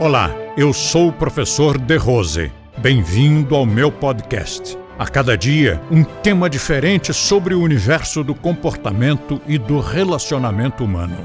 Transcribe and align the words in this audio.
Olá, 0.00 0.34
eu 0.56 0.72
sou 0.72 1.08
o 1.08 1.12
professor 1.12 1.78
De 1.78 1.96
Rose. 1.96 2.50
Bem-vindo 2.78 3.54
ao 3.54 3.64
meu 3.64 3.92
podcast. 3.92 4.76
A 4.98 5.06
cada 5.06 5.38
dia, 5.38 5.80
um 5.88 6.02
tema 6.02 6.50
diferente 6.50 7.14
sobre 7.14 7.54
o 7.54 7.62
universo 7.62 8.24
do 8.24 8.34
comportamento 8.34 9.40
e 9.46 9.56
do 9.56 9.78
relacionamento 9.78 10.84
humano. 10.84 11.16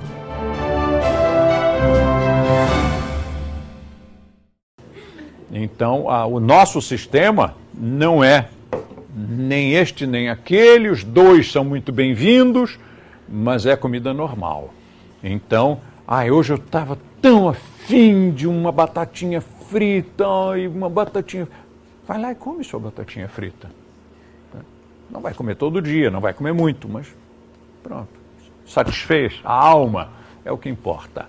Então, 5.51 6.07
a, 6.07 6.27
o 6.27 6.39
nosso 6.39 6.79
sistema 6.79 7.55
não 7.73 8.23
é 8.23 8.49
nem 9.15 9.73
este 9.73 10.05
nem 10.05 10.29
aquele, 10.29 10.89
os 10.89 11.03
dois 11.03 11.51
são 11.51 11.65
muito 11.65 11.91
bem-vindos, 11.91 12.77
mas 13.27 13.65
é 13.65 13.75
comida 13.75 14.13
normal. 14.13 14.71
Então, 15.23 15.81
ah, 16.07 16.23
hoje 16.25 16.53
eu 16.53 16.57
estava 16.57 16.97
tão 17.21 17.49
afim 17.49 18.31
de 18.31 18.47
uma 18.47 18.71
batatinha 18.71 19.41
frita 19.41 20.25
e 20.57 20.67
uma 20.67 20.89
batatinha. 20.89 21.47
Vai 22.07 22.19
lá 22.19 22.31
e 22.31 22.35
come 22.35 22.63
sua 22.63 22.79
batatinha 22.79 23.27
frita. 23.27 23.69
Não 25.09 25.21
vai 25.21 25.33
comer 25.33 25.55
todo 25.55 25.81
dia, 25.81 26.11
não 26.11 26.19
vai 26.19 26.33
comer 26.33 26.53
muito, 26.53 26.87
mas 26.87 27.07
pronto. 27.81 28.09
Satisfez 28.65 29.39
a 29.43 29.51
alma, 29.51 30.09
é 30.45 30.51
o 30.51 30.57
que 30.57 30.69
importa. 30.69 31.27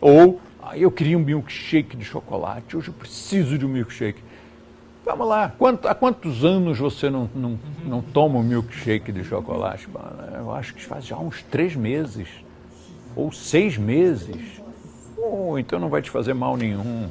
Ou, 0.00 0.40
ah, 0.62 0.76
eu 0.76 0.90
queria 0.90 1.18
um 1.18 1.20
milkshake 1.20 1.96
de 1.96 2.04
chocolate, 2.04 2.76
hoje 2.76 2.88
eu 2.88 2.94
preciso 2.94 3.58
de 3.58 3.66
um 3.66 3.68
milkshake. 3.68 4.22
Vamos 5.04 5.26
lá, 5.26 5.52
Quanto, 5.58 5.88
há 5.88 5.94
quantos 5.94 6.44
anos 6.44 6.78
você 6.78 7.08
não, 7.08 7.30
não, 7.34 7.58
não 7.84 8.02
toma 8.02 8.38
um 8.38 8.42
milkshake 8.42 9.10
de 9.10 9.24
chocolate? 9.24 9.88
Eu 10.34 10.52
acho 10.52 10.74
que 10.74 10.84
faz 10.84 11.06
já 11.06 11.16
uns 11.16 11.42
três 11.42 11.74
meses, 11.74 12.28
ou 13.16 13.32
seis 13.32 13.76
meses. 13.76 14.60
Oh, 15.30 15.58
então 15.58 15.78
não 15.78 15.88
vai 15.88 16.00
te 16.00 16.10
fazer 16.10 16.34
mal 16.34 16.56
nenhum. 16.56 17.08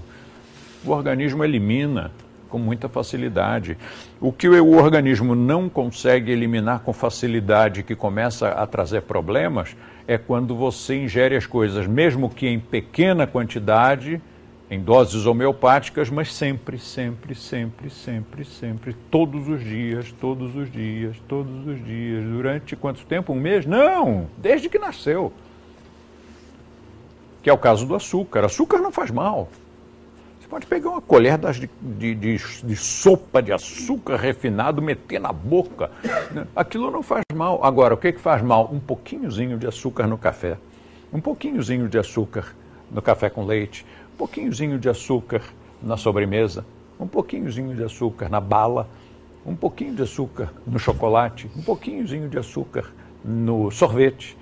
O 0.84 0.91
organismo 0.91 1.44
elimina 1.44 2.11
com 2.47 2.58
muita 2.58 2.89
facilidade. 2.89 3.78
O 4.19 4.31
que 4.31 4.47
o 4.47 4.78
organismo 4.78 5.36
não 5.36 5.69
consegue 5.69 6.31
eliminar 6.31 6.80
com 6.80 6.94
facilidade, 6.94 7.83
que 7.83 7.95
começa 7.95 8.50
a 8.50 8.66
trazer 8.66 9.02
problemas, 9.02 9.75
é 10.08 10.17
quando 10.17 10.55
você 10.55 10.95
ingere 10.95 11.36
as 11.36 11.45
coisas, 11.45 11.86
mesmo 11.86 12.30
que 12.30 12.47
em 12.47 12.59
pequena 12.59 13.27
quantidade, 13.27 14.22
em 14.70 14.80
doses 14.80 15.25
homeopáticas, 15.25 16.09
mas 16.09 16.33
sempre, 16.33 16.77
sempre, 16.77 17.36
sempre, 17.36 17.89
sempre, 17.89 18.45
sempre, 18.45 18.95
todos 19.09 19.47
os 19.47 19.64
dias, 19.64 20.14
todos 20.20 20.55
os 20.55 20.72
dias, 20.72 21.16
todos 21.27 21.67
os 21.67 21.83
dias. 21.86 22.23
Durante 22.23 22.75
quanto 22.75 23.05
tempo? 23.05 23.33
Um 23.33 23.39
mês? 23.39 23.66
Não! 23.66 24.27
Desde 24.38 24.70
que 24.70 24.80
nasceu. 24.80 25.31
Que 27.48 27.52
é 27.52 27.53
o 27.53 27.58
caso 27.58 27.86
do 27.86 27.95
açúcar. 27.95 28.44
Açúcar 28.44 28.80
não 28.80 28.92
faz 28.92 29.09
mal. 29.09 29.48
Você 30.38 30.50
pode 30.50 30.66
pegar 30.66 30.90
uma 30.90 31.02
colher 31.02 31.38
de, 31.38 31.70
de, 31.81 32.14
de, 32.14 32.38
de 32.38 32.76
sopa 32.76 33.42
de 33.42 33.54
açúcar 33.54 34.17
refinado, 34.17 34.81
meter 34.81 35.17
na 35.17 35.31
boca. 35.31 35.89
Né? 36.30 36.45
Aquilo 36.54 36.92
não 36.92 37.02
faz 37.02 37.23
mal. 37.34 37.64
Agora, 37.64 37.94
o 37.94 37.98
que, 37.98 38.12
que 38.12 38.20
faz 38.20 38.42
mal? 38.42 38.70
Um 38.70 38.81
pouquinhozinho 38.81 39.58
de 39.58 39.66
açúcar 39.66 40.08
no 40.08 40.17
café. 40.17 40.58
Um 41.14 41.22
pouquinhozinho 41.22 41.88
de 41.88 41.98
açúcar 41.98 42.54
no 42.92 43.02
café 43.02 43.30
com 43.30 43.45
leite 43.45 43.86
um 44.14 44.17
pouquinhozinho 44.17 44.78
de 44.78 44.89
açúcar 44.89 45.42
na 45.82 45.95
sobremesa, 45.95 46.66
um 47.00 47.08
pouquinhozinho 47.08 47.73
de 47.73 47.82
açúcar 47.82 48.28
na 48.28 48.42
bala, 48.42 48.89
um 49.45 49.56
pouquinho 49.56 49.95
de 49.95 50.02
açúcar 50.02 50.52
no 50.66 50.78
chocolate, 50.78 51.50
um 51.56 51.61
pouquinhozinho 51.61 52.28
de 52.28 52.38
açúcar 52.38 52.94
no 53.23 53.72
sorvete. 53.72 54.38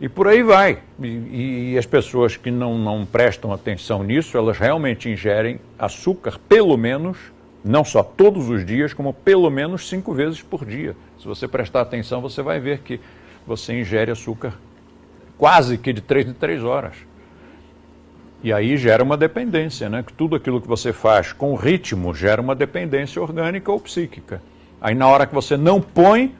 E 0.00 0.08
por 0.08 0.28
aí 0.28 0.42
vai. 0.42 0.78
E, 1.00 1.72
e, 1.72 1.78
as 1.78 1.86
pessoas 1.86 2.36
que 2.36 2.50
não, 2.50 2.76
não 2.76 3.06
prestam 3.06 3.52
atenção 3.52 4.02
nisso, 4.02 4.36
elas 4.36 4.58
realmente 4.58 5.08
ingerem 5.08 5.58
açúcar, 5.78 6.38
pelo 6.48 6.76
menos, 6.76 7.16
não 7.64 7.84
só 7.84 8.02
todos 8.02 8.48
os 8.48 8.64
dias, 8.64 8.92
como 8.92 9.12
pelo 9.12 9.50
menos 9.50 9.88
cinco 9.88 10.12
vezes 10.12 10.42
por 10.42 10.64
dia. 10.64 10.94
Se 11.18 11.26
você 11.26 11.48
prestar 11.48 11.80
atenção, 11.80 12.20
você 12.20 12.42
vai 12.42 12.60
ver 12.60 12.80
que 12.80 13.00
você 13.46 13.72
ingere 13.72 14.10
açúcar 14.10 14.52
quase 15.38 15.78
que 15.78 15.92
de 15.92 16.00
três 16.00 16.26
em 16.26 16.32
três 16.32 16.62
horas. 16.62 16.94
E 18.42 18.52
aí 18.52 18.76
gera 18.76 19.02
uma 19.02 19.16
dependência, 19.16 19.88
né? 19.88 20.02
Que 20.02 20.12
tudo 20.12 20.36
aquilo 20.36 20.60
que 20.60 20.68
você 20.68 20.92
faz 20.92 21.32
com 21.32 21.54
ritmo 21.54 22.14
gera 22.14 22.40
uma 22.40 22.54
dependência 22.54 23.20
orgânica 23.20 23.72
ou 23.72 23.80
psíquica. 23.80 24.42
Aí 24.80 24.94
na 24.94 25.08
hora 25.08 25.26
que 25.26 25.34
você 25.34 25.56
não 25.56 25.80
põe, 25.80 26.34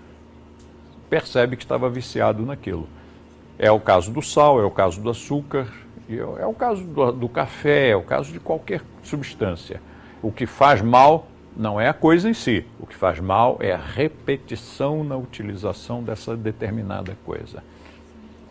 percebe 1.09 1.56
que 1.56 1.64
estava 1.64 1.88
viciado 1.88 2.44
naquilo. 2.44 2.86
É 3.58 3.70
o 3.70 3.80
caso 3.80 4.10
do 4.10 4.20
sal, 4.20 4.60
é 4.60 4.64
o 4.64 4.70
caso 4.70 5.00
do 5.00 5.10
açúcar, 5.10 5.66
é 6.08 6.46
o 6.46 6.54
caso 6.54 6.84
do, 6.84 7.12
do 7.12 7.28
café, 7.28 7.90
é 7.90 7.96
o 7.96 8.02
caso 8.02 8.32
de 8.32 8.38
qualquer 8.38 8.82
substância. 9.02 9.80
O 10.22 10.30
que 10.30 10.46
faz 10.46 10.82
mal 10.82 11.26
não 11.56 11.80
é 11.80 11.88
a 11.88 11.94
coisa 11.94 12.28
em 12.28 12.34
si. 12.34 12.64
O 12.78 12.86
que 12.86 12.94
faz 12.94 13.18
mal 13.18 13.56
é 13.60 13.72
a 13.72 13.78
repetição 13.78 15.02
na 15.02 15.16
utilização 15.16 16.02
dessa 16.02 16.36
determinada 16.36 17.16
coisa. 17.24 17.62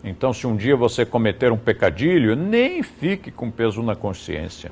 Então, 0.03 0.33
se 0.33 0.45
um 0.45 0.55
dia 0.55 0.75
você 0.75 1.05
cometer 1.05 1.51
um 1.51 1.57
pecadilho, 1.57 2.35
nem 2.35 2.83
fique 2.83 3.31
com 3.31 3.49
peso 3.49 3.81
na 3.81 3.95
consciência. 3.95 4.71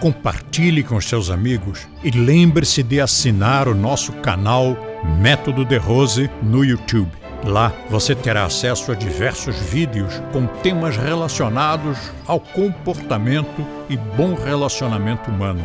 Compartilhe 0.00 0.82
com 0.82 0.98
seus 1.00 1.30
amigos 1.30 1.86
e 2.02 2.10
lembre-se 2.10 2.82
de 2.82 3.00
assinar 3.00 3.68
o 3.68 3.74
nosso 3.74 4.12
canal 4.14 4.76
Método 5.20 5.64
de 5.64 5.76
Rose 5.76 6.30
no 6.42 6.64
YouTube. 6.64 7.19
Lá 7.44 7.72
você 7.88 8.14
terá 8.14 8.44
acesso 8.44 8.92
a 8.92 8.94
diversos 8.94 9.56
vídeos 9.56 10.22
com 10.32 10.46
temas 10.46 10.96
relacionados 10.96 11.98
ao 12.26 12.38
comportamento 12.38 13.66
e 13.88 13.96
bom 13.96 14.34
relacionamento 14.34 15.30
humano. 15.30 15.64